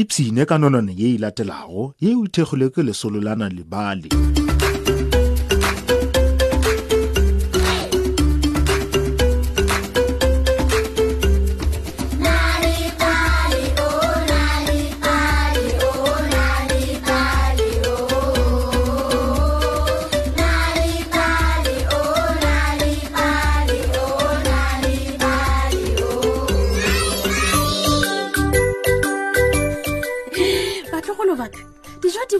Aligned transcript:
ipsine 0.00 0.42
ka 0.50 0.56
nonone 0.60 0.92
ye 1.00 1.08
e 1.14 1.18
latelago 1.22 1.84
ye 2.02 2.10
o 2.20 2.22
thekgilwe 2.34 2.66
ke 2.74 2.82
lesolo 2.88 3.18
la 3.26 3.32
na 3.40 3.46
lebale 3.56 4.10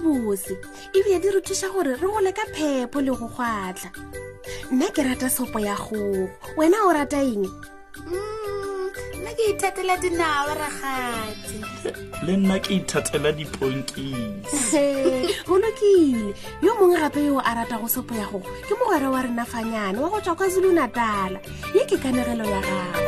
botse 0.05 0.55
ebile 0.97 1.19
di 1.23 1.29
rutiša 1.35 1.69
gore 1.73 1.97
re 1.97 2.05
ngole 2.09 2.31
ka 2.37 2.45
phepo 2.53 3.01
le 3.01 3.13
go 3.19 3.27
gwatla 3.35 3.89
nna 4.73 4.87
ke 4.95 5.01
rata 5.03 5.29
sopo 5.33 5.57
ya 5.59 5.73
gogo 5.77 6.29
wena 6.57 6.85
o 6.89 6.93
rata 6.93 7.21
eng 7.25 7.49
mm, 8.09 8.89
nna 9.25 9.31
ke 9.37 9.43
ithatela 9.55 9.95
dinawa 9.97 10.53
ragatsi 10.61 11.57
le 12.25 12.33
nna 12.37 12.57
ke 12.61 12.71
ithatela 12.85 13.33
diponkise 13.33 14.89
golokile 15.49 16.31
yo 16.65 16.71
mongwe 16.77 16.97
gape 17.01 17.21
yo 17.25 17.41
a 17.41 17.51
rata 17.65 17.81
go 17.81 17.89
sopo 17.89 18.13
ya 18.15 18.27
gogo 18.29 18.49
ke 18.69 18.73
mogwere 18.77 19.09
wa 19.09 19.21
rena 19.25 19.45
fanyane 19.49 19.97
wa 19.99 20.09
go 20.13 20.21
tswa 20.21 20.37
kwa 20.37 20.49
zulunatala 20.53 21.39
ye 21.75 21.83
ke 21.89 21.97
kanegelo 21.97 22.45
ya 22.45 22.61
gago 22.69 23.03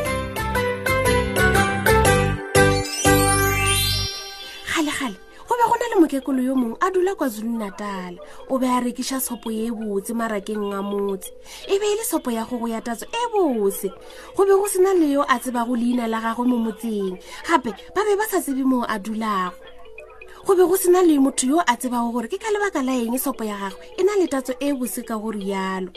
gale 4.72 4.92
gale 5.00 5.16
be 5.56 5.62
go 5.68 5.74
na 5.76 5.86
le 5.88 5.96
mokekolo 6.00 6.42
yo 6.42 6.54
mongwe 6.54 6.76
a 6.80 6.90
dula 6.90 7.14
kwa 7.16 7.28
zulunatala 7.28 8.18
o 8.50 8.58
be 8.58 8.66
a 8.68 8.80
rekiša 8.80 9.20
sopo 9.20 9.48
ye 9.50 9.70
botse 9.72 10.12
marakeng 10.12 10.68
a 10.74 10.82
motse 10.82 11.30
e 11.64 11.78
be 11.80 11.86
e 11.86 11.94
le 11.96 12.04
sopo 12.04 12.30
ya 12.30 12.44
go 12.44 12.58
go 12.58 12.66
ya 12.68 12.80
tatso 12.80 13.06
e 13.08 13.20
bose 13.32 13.88
go 14.36 14.44
be 14.44 14.52
go 14.52 14.66
sena 14.68 14.92
le 14.92 15.08
yo 15.12 15.22
a 15.24 15.38
tsebago 15.40 15.72
leina 15.76 16.06
la 16.06 16.20
gagwe 16.20 16.44
mo 16.46 16.58
motseng 16.60 17.16
gape 17.48 17.72
ba 17.94 18.04
be 18.04 18.12
ba 18.16 18.26
sa 18.28 18.40
tsebe 18.44 18.64
mongwe 18.68 18.84
a 18.88 18.98
dulago 19.00 19.56
go 20.44 20.52
be 20.56 20.64
go 20.68 20.76
sena 20.76 21.00
le 21.02 21.16
motho 21.18 21.46
yo 21.48 21.56
a 21.64 21.72
tsebago 21.76 22.12
gore 22.12 22.28
ke 22.28 22.36
ka 22.36 22.52
lebaka 22.52 22.84
la 22.84 22.92
eng 22.92 23.16
sopo 23.16 23.40
ya 23.44 23.56
gagwe 23.56 23.80
e 23.96 24.02
na 24.04 24.12
le 24.20 24.28
tatso 24.28 24.52
e 24.60 24.72
bose 24.76 25.00
ka 25.08 25.16
go 25.16 25.32
rialo 25.32 25.88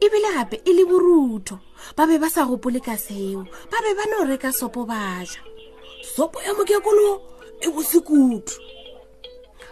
ebile 0.00 0.28
gape 0.32 0.64
e 0.64 0.72
le 0.72 0.84
borutho 0.88 1.60
ba 1.92 2.08
be 2.08 2.16
ba 2.16 2.32
sa 2.32 2.48
gopole 2.48 2.80
ka 2.80 2.96
seo 2.96 3.44
ba 3.68 3.76
be 3.84 3.92
ba 3.92 4.08
no 4.08 4.24
reka 4.24 4.48
sopo 4.48 4.88
baja 4.88 5.44
sopo 6.16 6.40
ya 6.40 6.56
mokekolo 6.56 7.20
e 7.60 7.68
bose 7.68 8.00
kutu 8.00 8.56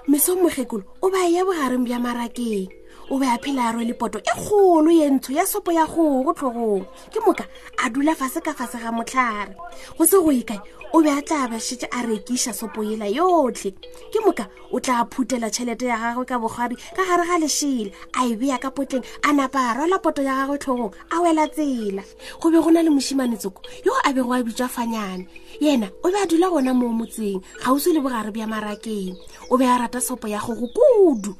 meso 0.08 0.34
mogekolo 0.34 0.82
o 1.00 1.06
ba 1.10 1.22
ya 1.30 1.44
bogareng 1.46 1.86
bja 1.86 1.98
marakeng 2.02 2.66
o 3.10 3.18
be 3.20 3.26
a 3.26 3.38
phela 3.38 3.70
a 3.70 3.76
re 3.76 3.84
le 3.84 3.94
poto 3.94 4.18
e 4.18 4.32
kgolo 4.34 4.90
ye 4.90 5.06
ntsho 5.10 5.30
ya 5.32 5.44
sopo 5.46 5.70
ya 5.70 5.86
go 5.86 6.24
go 6.26 6.32
tlhogong 6.34 6.86
ke 7.12 7.18
moka 7.22 7.44
a 7.78 7.86
dula 7.92 8.12
fase 8.18 8.40
ka 8.42 8.50
fase 8.52 8.78
ga 8.82 8.90
motlhare 8.90 9.54
go 9.98 10.02
se 10.06 10.16
go 10.18 10.30
ye 10.34 10.42
kae 10.42 10.58
o 10.94 11.00
be 11.02 11.08
a 11.08 11.22
tla 11.22 11.48
ba 11.48 11.56
šetse 11.56 11.88
a 11.88 12.04
rekiša 12.04 12.52
sopoela 12.52 13.06
yotlhe 13.08 13.70
ke 14.12 14.18
moka 14.24 14.44
o 14.76 14.80
tla 14.80 15.08
phuthela 15.08 15.48
tšhelete 15.48 15.88
ya 15.88 15.96
gagwe 15.96 16.24
ka 16.28 16.36
bogari 16.38 16.76
ka 16.92 17.02
gare 17.08 17.24
ga 17.24 17.38
lešele 17.40 17.90
a 18.12 18.26
e 18.28 18.36
beya 18.36 18.58
ka 18.60 18.68
potleng 18.70 19.00
a 19.24 19.32
napa 19.32 19.72
a 19.72 19.74
rwala 19.74 19.96
poto 20.04 20.20
ya 20.22 20.44
gagwe 20.44 20.58
tlhogong 20.60 20.92
a 21.10 21.16
wela 21.24 21.48
tsela 21.48 22.04
go 22.40 22.50
be 22.52 22.60
go 22.60 22.68
na 22.70 22.82
le 22.84 22.90
mošimanetsoko 22.92 23.62
yo 23.88 23.92
a 24.04 24.12
bego 24.12 24.32
a 24.36 24.44
bitswa 24.44 24.68
fanyane 24.68 25.24
yena 25.64 25.88
o 26.04 26.12
be 26.12 26.16
a 26.20 26.26
dula 26.28 26.50
gona 26.52 26.74
mo 26.76 26.92
motseng 26.92 27.40
gausi 27.64 27.92
le 27.96 28.00
bogare 28.04 28.28
bja 28.28 28.44
marakeng 28.44 29.16
o 29.48 29.56
be 29.56 29.64
a 29.64 29.78
rata 29.80 30.00
sopo 30.00 30.28
ya 30.28 30.38
gogo 30.44 30.68
kudu 30.76 31.32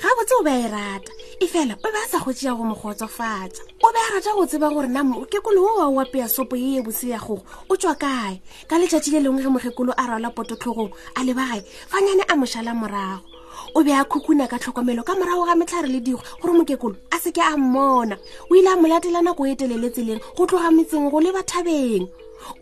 ga 0.00 0.08
botse 0.16 0.32
o 0.38 0.42
ba 0.46 0.54
e 0.58 0.66
rata 0.68 1.10
e 1.42 1.46
fela 1.46 1.74
o 1.74 1.90
be 1.90 1.98
a 1.98 2.06
sa 2.08 2.18
go 2.22 2.30
tseya 2.32 2.54
go 2.54 2.62
mo 2.64 2.74
kgotsofatsa 2.74 3.62
o 3.82 3.88
be 3.92 3.98
a 3.98 4.08
rata 4.14 4.30
go 4.34 4.46
tseba 4.46 4.70
gore 4.70 4.88
namo 4.88 5.26
kekolo 5.26 5.58
o 5.58 5.76
wao 5.78 5.98
apeya 6.02 6.28
sopo 6.28 6.56
e 6.56 6.78
e 6.78 6.82
bose 6.82 7.10
ya 7.10 7.18
gogo 7.18 7.42
o 7.68 7.74
tswa 7.76 7.94
kae 7.98 8.38
ka 8.70 8.78
letšatši 8.78 9.10
le 9.10 9.20
lengwe 9.20 9.42
ge 9.42 9.50
mokgekolo 9.50 9.90
a 9.98 10.06
rwala 10.06 10.30
pototlhogong 10.30 10.90
a 11.18 11.24
lebagae 11.26 11.62
fanyane 11.90 12.22
a 12.30 12.34
mošala 12.38 12.72
morago 12.74 13.26
o 13.74 13.82
be 13.82 13.90
a 13.90 14.04
khukhuna 14.06 14.46
ka 14.46 14.58
tlhokomelo 14.62 15.02
ka 15.02 15.14
morago 15.18 15.46
ga 15.50 15.58
metlhare 15.58 15.90
le 15.90 15.98
digo 16.00 16.22
gore 16.40 16.52
mokekolo 16.54 16.94
a 17.10 17.18
seke 17.18 17.42
a 17.42 17.56
mmona 17.58 18.16
o 18.50 18.54
ile 18.54 18.70
a 18.72 18.76
molatela 18.78 19.22
nako 19.22 19.46
e 19.50 19.56
teleletseleng 19.58 20.20
go 20.38 20.46
tloga 20.46 20.70
metseng 20.70 21.10
go 21.10 21.18
leba 21.20 21.42
thabeng 21.42 22.06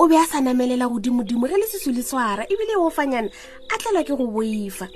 o 0.00 0.09
be 0.09 0.16
a 0.16 0.25
sa 0.25 0.41
namelela 0.41 0.88
godimodimo 0.88 1.44
ge 1.47 1.56
le 1.56 1.66
sesu 1.69 1.92
le 1.92 2.00
tshwara 2.03 2.44
ebile 2.48 2.76
o 2.80 2.88
fanyana 2.91 3.28
a 3.69 3.78
tlelwa 3.78 4.04
ke 4.09 4.16
go 4.16 4.25
boifa 4.26 4.88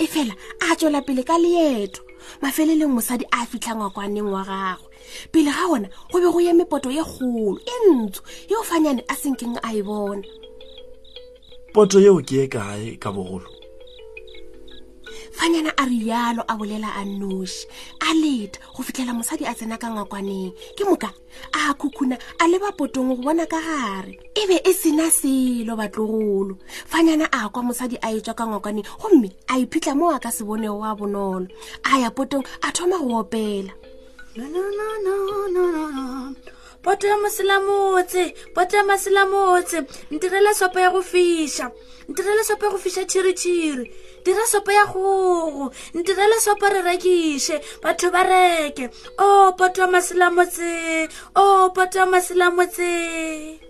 e 0.00 0.06
fela 0.06 0.34
a 0.64 0.74
tswela 0.76 1.00
pele 1.04 1.22
ka 1.22 1.36
leeto 1.38 2.00
mafele 2.42 2.74
leng 2.74 2.88
mosadi 2.96 3.26
a 3.30 3.46
fitlhangwa 3.46 3.90
kwa 3.92 4.08
neng 4.08 4.32
wa 4.32 4.42
gagwe 4.48 4.88
pele 5.32 5.50
ga 5.52 5.68
ona 5.68 5.88
go 6.12 6.18
be 6.20 6.30
go 6.32 6.40
ye 6.40 6.52
mepoto 6.56 6.88
ye 6.90 7.04
kgolo 7.04 7.60
e 7.60 7.74
ntsho 7.92 8.22
yeo 8.48 8.64
fanyane 8.64 9.04
a 9.08 9.14
senkeng 9.16 9.60
a 9.62 9.70
e 9.76 9.82
bona 9.84 10.24
poto 11.76 12.00
yeo 12.00 12.16
ke 12.24 12.34
ye 12.40 12.46
kae 12.48 12.96
ka 12.96 13.12
bogolo 13.12 13.59
fanyana 15.40 15.72
a 15.74 15.84
rialo 15.88 16.44
a 16.46 16.54
bolela 16.54 16.90
a 17.00 17.02
noši 17.04 17.64
a 18.08 18.10
leta 18.12 18.60
go 18.76 18.82
fitlhela 18.84 19.16
mosadi 19.16 19.48
a 19.48 19.54
tsena 19.56 19.80
ka 19.80 19.88
ngakwaneng 19.88 20.52
ke 20.76 20.84
moka 20.84 21.08
a 21.56 21.72
khukhuna 21.80 22.20
a 22.38 22.44
leba 22.44 22.76
potong 22.76 23.08
go 23.16 23.16
bona 23.24 23.46
ka 23.48 23.56
gare 23.56 24.20
e 24.36 24.42
be 24.48 24.56
e 24.60 24.72
sena 24.76 25.08
selo 25.08 25.72
batlogolo 25.80 26.60
fanyana 26.92 27.24
a 27.32 27.48
kwa 27.48 27.62
mosadi 27.72 27.96
a 28.04 28.12
etswa 28.12 28.36
ka 28.36 28.44
ngakwaneng 28.52 28.84
gomme 29.00 29.28
a 29.48 29.54
iphitlha 29.64 29.96
mo 29.96 30.12
a 30.12 30.20
ka 30.20 30.28
se 30.28 30.44
bonego 30.44 30.76
wa 30.84 30.92
bonolo 30.92 31.48
a 31.88 31.92
ya 32.04 32.10
potong 32.12 32.44
a 32.60 32.68
thoma 32.76 33.00
go 33.00 33.16
opela 33.24 33.72
no, 34.36 34.44
no, 34.54 34.62
no, 34.76 34.86
no, 35.04 35.14
no, 35.56 35.64
no, 35.66 36.30
no. 36.30 36.36
pota 36.82 37.08
moselamotse 37.22 38.34
pota 38.54 38.82
maselamotse 38.84 39.82
ntirela 40.10 40.54
sopa 40.54 40.80
ya 40.80 40.90
go 40.90 41.02
fiša 41.02 41.70
ntirela 42.08 42.44
sopa 42.44 42.66
ya 42.66 42.72
go 42.72 42.78
fiša 42.78 43.04
tšhiritšhiri 43.04 43.90
dira 44.24 44.46
sopa 44.46 44.72
ya 44.72 44.84
gogo 44.86 45.72
ntirela 45.94 46.40
sopa 46.40 46.70
re 46.70 46.82
rekiše 46.82 47.60
batho 47.82 48.10
ba 48.10 48.22
reke 48.22 48.88
oh, 49.18 49.48
o 49.48 49.52
pota 49.52 49.86
maselamotse 49.86 51.08
o 51.36 51.66
oh, 51.66 51.70
pota 51.70 52.06
maselamotse 52.06 53.60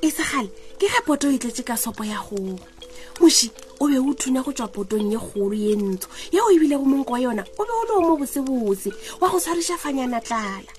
e 0.00 0.10
segale 0.10 0.48
ke 0.78 0.88
ge 0.88 1.00
poto 1.04 1.28
e 1.28 1.38
tletse 1.38 1.60
ka 1.62 1.76
sopo 1.76 2.04
ya 2.04 2.16
gogo 2.24 2.56
moši 3.20 3.50
o 3.80 3.88
be 3.88 3.98
o 4.00 4.14
thunya 4.16 4.40
go 4.42 4.52
tswa 4.52 4.68
potong 4.72 5.12
ye 5.12 5.18
kgolo 5.20 5.52
ye 5.52 5.76
ntsho 5.76 6.08
yeo 6.32 6.48
ebile 6.56 6.76
go 6.80 6.84
monka 6.88 7.12
wa 7.12 7.20
yona 7.20 7.44
o 7.60 7.64
be 7.64 7.72
o 7.72 7.84
le 7.84 7.92
o 8.00 8.00
mo 8.00 8.16
bosebose 8.16 8.88
wa 9.20 9.28
go 9.28 9.36
tshwariša 9.40 9.76
fanyana 9.76 10.20
tlala 10.24 10.72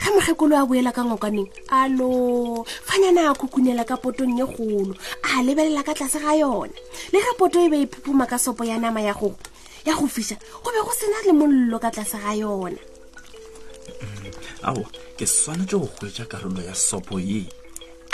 ga 0.00 0.10
mogekolo 0.12 0.56
a 0.56 0.64
boela 0.64 0.90
ka 0.92 1.04
ngokaneng 1.04 1.50
alo 1.68 2.64
fanyana 2.64 3.30
a 3.30 3.34
kukunela 3.36 3.84
ka 3.84 4.00
potong 4.00 4.32
ye 4.32 4.44
golo 4.48 4.96
a 5.28 5.42
lebelela 5.44 5.84
ka 5.84 5.92
tlase 5.92 6.16
ga 6.18 6.32
yone 6.40 6.72
le 7.12 7.18
ga 7.20 7.32
poto 7.36 7.60
e 7.60 7.68
be 7.68 7.78
e 7.84 7.86
phuphuma 7.86 8.24
ka 8.24 8.40
sopo 8.40 8.64
ya 8.64 8.80
nama 8.80 9.00
ya 9.04 9.12
go 9.12 9.36
ya 9.84 9.92
go 9.92 10.08
fisa 10.08 10.40
go 10.64 10.72
be 10.72 10.80
go 10.80 10.92
sena 10.96 11.20
le 11.28 11.32
mollo 11.36 11.76
ka 11.76 11.92
tlase 11.92 12.16
ga 12.16 12.32
yona 12.32 12.80
mm-hmm. 12.80 14.64
ao 14.64 14.80
ke 15.20 15.28
swanetse 15.28 15.76
go 15.76 15.84
kgwetsa 15.92 16.24
karolo 16.24 16.64
ya 16.64 16.72
sopo 16.72 17.20
ye 17.20 17.44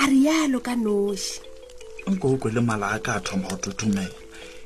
a 0.03 0.11
rialo 0.11 0.59
ka 0.59 0.75
noši 0.75 1.39
nko 2.11 2.27
o 2.35 2.37
kwele 2.43 2.61
mala 2.67 2.99
a 2.99 2.99
ka 2.99 3.23
a 3.23 3.23
thoma 3.23 3.47
go 3.47 3.57
totumela 3.63 4.11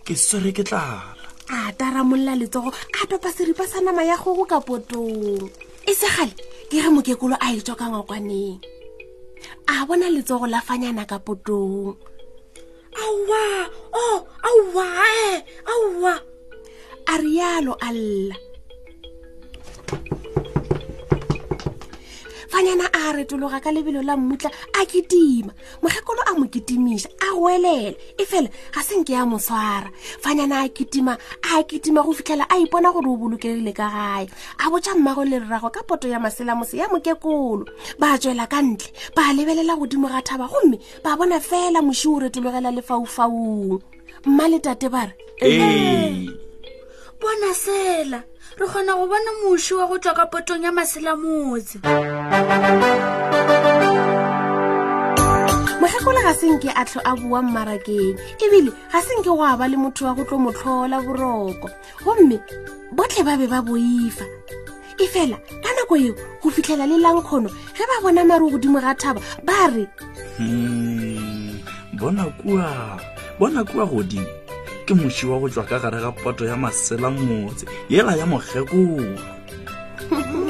ke 0.08 0.16
swere 0.16 0.56
ke 0.56 0.64
tlala 0.64 1.12
a 1.52 1.68
taramolola 1.76 2.32
letsogo 2.32 2.72
a 2.72 3.02
topa 3.04 3.28
seripa 3.28 3.68
sa 3.68 3.84
nama 3.84 4.08
ya 4.08 4.16
gogo 4.16 4.48
ka 4.48 4.64
potong 4.64 5.52
e 5.84 5.92
segale 5.92 6.32
ke 6.70 6.78
re 6.78 6.86
mokekolo 6.94 7.34
a 7.44 7.46
etswa 7.50 7.74
ka 7.80 7.84
ngwakwaneng 7.90 8.62
a 9.72 9.74
bona 9.86 10.06
letsogo 10.14 10.46
la 10.54 10.60
fanyana 10.66 11.02
ka 11.10 11.18
potong 11.26 11.98
aowa 13.02 13.44
o 13.90 14.02
oh, 14.02 14.14
aowa 14.48 14.86
e 15.26 15.28
aowa 15.72 16.14
a 17.12 17.14
rialo 17.22 17.74
a 17.86 17.88
lla 17.94 18.36
yena 22.70 22.86
a 23.02 23.16
re 23.16 23.24
tologa 23.24 23.60
ka 23.60 23.70
lebelo 23.74 24.00
la 24.02 24.14
mmutla 24.16 24.50
a 24.80 24.84
kitima 24.86 25.52
mokgekolo 25.82 26.22
a 26.30 26.38
mo 26.38 26.46
kitimiša 26.46 27.08
a 27.26 27.34
welela 27.34 27.94
e 28.18 28.24
fela 28.24 28.48
ga 28.74 28.82
senke 28.82 29.12
ya 29.12 29.26
moswara 29.26 29.90
fanyana 30.22 30.60
a 30.64 30.68
kitima 30.70 31.18
a 31.50 31.62
kitima 31.66 32.02
go 32.06 32.12
fitlhela 32.14 32.46
a 32.48 32.56
ipona 32.62 32.92
gore 32.94 33.08
o 33.10 33.16
bolokegile 33.18 33.74
ka 33.74 33.86
gae 33.90 34.24
a 34.62 34.70
botja 34.70 34.94
mmago 34.94 35.24
lerrago 35.24 35.70
ka 35.74 35.82
poto 35.82 36.08
ya 36.08 36.20
maselamose 36.22 36.76
ya 36.78 36.88
mokekolo 36.88 37.64
ba 37.98 38.14
tswela 38.18 38.46
ka 38.46 38.62
ntle 38.62 38.88
ba 39.16 39.32
lebelela 39.34 39.74
godimo 39.76 40.06
ga 40.08 40.22
thaba 40.22 40.46
gomme 40.48 40.78
ba 41.04 41.16
bona 41.18 41.40
fela 41.42 41.82
moši 41.82 42.08
o 42.08 42.18
retologela 42.22 42.70
lefaufaung 42.70 43.80
mmaletate 44.24 44.88
ba 44.88 45.10
re 45.40 45.50
hey. 45.50 45.58
hey 45.58 46.49
bona 47.20 47.54
sela 47.54 48.22
re 48.58 48.66
kgona 48.66 48.96
go 48.96 49.06
bona 49.06 49.30
moši 49.44 49.74
wa 49.76 49.86
go 49.86 49.98
tswa 49.98 50.14
ka 50.16 50.26
potong 50.26 50.64
ya 50.64 50.72
masela 50.72 51.16
motse 51.16 51.76
mogakola 55.80 56.20
ga 56.24 56.32
senke 56.40 56.72
a 56.72 56.82
tlho 56.88 57.00
a 57.04 57.12
bua 57.20 57.42
mmarakeng 57.42 58.16
ebile 58.40 58.72
ga 58.92 59.00
senke 59.04 59.28
go 59.28 59.44
a 59.44 59.56
ba 59.56 59.68
le 59.68 59.76
motho 59.76 60.06
wa 60.08 60.14
go 60.16 60.24
tlo 60.24 60.38
motlhola 60.40 61.04
boroko 61.04 61.68
gomme 62.00 62.40
botlhe 62.96 63.20
ba 63.28 63.36
be 63.36 63.46
ba 63.52 63.60
boifa 63.60 64.24
e 64.96 65.04
fela 65.12 65.36
ka 65.36 65.70
nako 65.76 65.96
eo 66.00 66.14
go 66.40 66.48
fitlhela 66.48 66.88
le 66.88 66.96
langkgono 67.04 67.52
ge 67.76 67.84
ba 67.84 68.00
bona 68.02 68.24
maru 68.24 68.48
godimo 68.48 68.80
ga 68.80 68.96
thaba 68.96 69.20
ba 69.44 69.68
re 69.68 69.84
hmm, 70.40 71.60
bona 72.00 72.24
kua 72.40 72.96
bona 73.36 73.60
kua 73.64 73.84
godimo 73.84 74.39
ke 74.90 74.94
moši 74.98 75.26
wa 75.30 75.38
go 75.38 75.46
tswa 75.48 75.64
ka 75.70 75.78
gare 75.78 76.00
ga 76.02 76.10
poto 76.10 76.42
ya 76.44 76.56
masela 76.58 77.10
motse 77.14 77.62
yela 77.88 78.16
ya 78.18 78.26
mokgekolo 78.26 79.14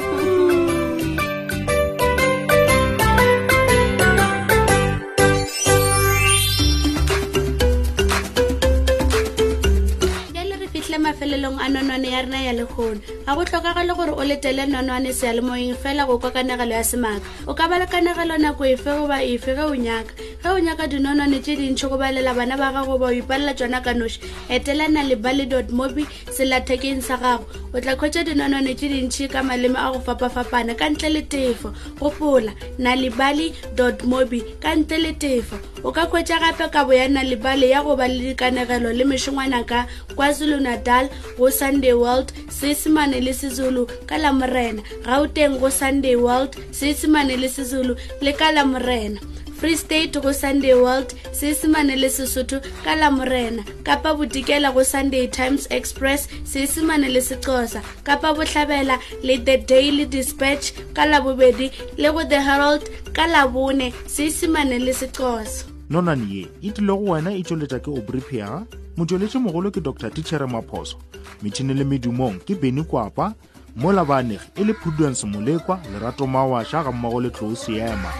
nonwane 11.91 12.11
ya 12.15 12.21
rena 12.21 12.41
ya 12.41 12.53
lekgono 12.53 12.99
ga 13.25 13.35
go 13.35 13.45
tlhokagale 13.45 13.95
gore 13.95 14.11
o 14.11 14.23
letele 14.23 14.65
nonwane 14.65 15.11
sealemoeng 15.13 15.75
fela 15.75 16.05
go 16.05 16.17
kwa 16.19 16.31
kanagelo 16.31 16.71
ya 16.73 16.83
semaka 16.83 17.21
o 17.47 17.53
ka 17.53 17.67
balekanagelo 17.67 18.37
nako 18.37 18.63
efe 18.65 18.89
goba 18.99 19.23
efe 19.23 19.55
ge 19.55 19.61
o 19.61 19.75
nyaka 19.75 20.13
ge 20.43 20.49
o 20.49 20.59
nyaka 20.59 20.87
dinonwane 20.87 21.39
tse 21.39 21.55
dintšhi 21.55 21.89
go 21.89 21.97
balela 21.97 22.33
bana 22.33 22.55
ba 22.57 22.71
gago 22.71 22.97
ba 22.97 23.07
o 23.11 23.11
ipalela 23.11 23.53
tsona 23.53 23.81
ka 23.83 23.93
noši 23.93 24.19
etelana 24.49 25.03
le 25.03 25.15
bally 25.15 25.45
dot 25.45 25.69
mobi 25.69 26.07
selathekeng 26.31 27.01
sa 27.03 27.17
gago 27.19 27.43
o 27.75 27.79
tla 27.79 27.95
kgwetsa 27.95 28.23
dinonwane 28.23 28.75
tse 28.75 28.87
dintšhi 28.87 29.27
ka 29.27 29.43
maleme 29.43 29.75
a 29.75 29.91
go 29.91 29.99
fapafapana 29.99 30.75
ka 30.79 30.87
ntle 30.89 31.09
le 31.11 31.21
tefo 31.27 31.75
gopola 31.99 32.55
na 32.79 32.95
le 32.95 33.11
bally 33.11 33.51
dot 33.75 34.03
mobi 34.07 34.39
ka 34.63 34.75
ntle 34.79 34.97
le 34.97 35.11
tefo 35.19 35.59
o 35.83 35.91
ka 35.91 36.07
kgwetsa 36.07 36.39
gape 36.39 36.71
kabo 36.71 36.95
ya 36.95 37.11
na 37.11 37.19
le 37.23 37.35
bally 37.35 37.69
ya 37.75 37.83
go 37.83 37.99
ba 37.99 38.07
le 38.07 38.31
dikanegelo 38.31 38.95
le 38.95 39.03
mešongwana 39.03 39.67
ka 39.67 39.87
kwazulu-natal 40.15 41.11
go 41.35 41.51
san 41.51 41.80
sunday 41.81 41.93
world 41.93 42.31
seesimane 42.49 43.19
le 43.25 43.33
sezulu 43.33 43.89
ka 44.05 44.17
lamorena 44.17 44.81
gauteng 45.05 45.57
go 45.59 45.67
sunday 45.69 46.15
world 46.15 46.53
seesimane 46.71 47.33
le 47.37 47.49
sezulu 47.49 47.97
le 48.21 48.31
ka 48.37 48.51
lamorena 48.53 49.17
free 49.57 49.73
state 49.73 50.13
go 50.21 50.29
sunday 50.33 50.73
world 50.77 51.09
seesimane 51.33 51.95
le 51.97 52.05
sesotho 52.09 52.61
ka 52.85 52.93
lamorena 52.95 53.65
kapa 53.81 54.13
bodikela 54.13 54.69
go 54.71 54.83
sunday 54.85 55.25
times 55.25 55.65
express 55.73 56.29
seesimane 56.45 57.09
le 57.09 57.19
sexosa 57.21 57.81
kapa 58.05 58.29
botlhabela 58.37 59.01
le 59.25 59.37
the 59.41 59.57
daily 59.65 60.05
dispatch 60.05 60.73
ka 60.93 61.09
labobedi 61.09 61.71
le 61.97 62.13
go 62.13 62.21
the 62.29 62.37
herald 62.41 62.85
ka 63.17 63.25
labone 63.25 63.89
seesimane 64.05 64.77
le 64.85 64.93
sexosa 64.93 65.65
nonane 65.89 66.29
ye 66.29 66.41
e 66.61 66.69
tlile 66.69 66.93
go 66.93 67.09
wena 67.17 67.33
e 67.33 67.41
tsweletša 67.41 67.79
ke 67.81 67.89
obripia 67.89 68.61
motsweletše 68.97 69.41
mogolo 69.41 69.73
ke 69.73 69.81
dr 69.81 70.09
titšhere 70.13 70.45
maphoso 70.45 71.01
metšhini 71.43 71.73
le 71.77 71.83
medumong 71.85 72.39
ke 72.45 72.53
beny 72.57 72.83
kwapa 72.85 73.33
mo 73.75 73.91
labanegi 73.93 74.47
e 74.55 74.63
le 74.63 74.73
prudence 74.73 75.23
molekwa 75.27 75.79
lerato 75.93 76.27
mawašwa 76.27 76.83
ga 76.83 76.91
mmago 76.91 77.21
le 77.21 77.29
tlou 77.29 77.55
seema 77.55 78.11